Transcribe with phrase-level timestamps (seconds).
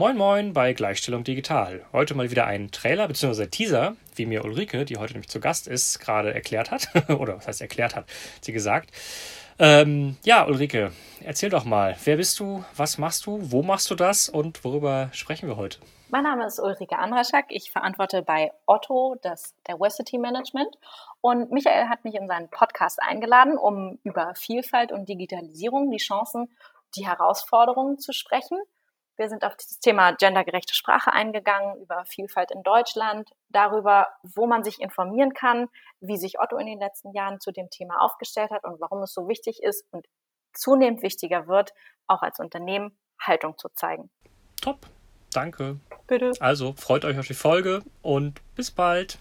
[0.00, 1.84] Moin Moin bei Gleichstellung Digital.
[1.92, 3.48] Heute mal wieder ein Trailer bzw.
[3.48, 6.88] Teaser, wie mir Ulrike, die heute nämlich zu Gast ist, gerade erklärt hat.
[7.10, 8.06] Oder was heißt erklärt hat,
[8.40, 8.92] sie gesagt.
[9.58, 10.92] Ähm, ja, Ulrike,
[11.22, 15.10] erzähl doch mal, wer bist du, was machst du, wo machst du das und worüber
[15.12, 15.80] sprechen wir heute?
[16.08, 17.44] Mein Name ist Ulrike Andraschak.
[17.50, 20.78] Ich verantworte bei Otto das Diversity Management.
[21.20, 26.48] Und Michael hat mich in seinen Podcast eingeladen, um über Vielfalt und Digitalisierung, die Chancen,
[26.96, 28.58] die Herausforderungen zu sprechen.
[29.20, 34.64] Wir sind auf dieses Thema gendergerechte Sprache eingegangen, über Vielfalt in Deutschland, darüber, wo man
[34.64, 35.68] sich informieren kann,
[36.00, 39.12] wie sich Otto in den letzten Jahren zu dem Thema aufgestellt hat und warum es
[39.12, 40.06] so wichtig ist und
[40.54, 41.74] zunehmend wichtiger wird,
[42.06, 44.08] auch als Unternehmen Haltung zu zeigen.
[44.62, 44.78] Top,
[45.34, 45.76] danke.
[46.06, 46.32] Bitte.
[46.40, 49.18] Also freut euch auf die Folge und bis bald.